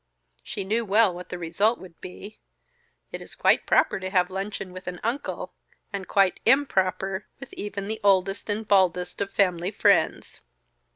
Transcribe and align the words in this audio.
She 0.41 0.63
knew 0.63 0.83
well 0.83 1.13
what 1.13 1.29
the 1.29 1.37
result 1.37 1.77
would 1.77 2.01
be. 2.01 2.39
It 3.11 3.21
is 3.21 3.35
quite 3.35 3.67
proper 3.67 3.99
to 3.99 4.09
have 4.09 4.31
luncheon 4.31 4.73
with 4.73 4.87
an 4.87 4.99
uncle; 5.03 5.53
and 5.93 6.07
quite 6.07 6.39
improper 6.43 7.27
with 7.39 7.53
even 7.53 7.87
the 7.87 8.01
oldest 8.03 8.49
and 8.49 8.67
baldest 8.67 9.21
of 9.21 9.29
family 9.29 9.69
friends. 9.69 10.39